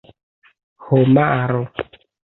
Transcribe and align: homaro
homaro 0.85 1.61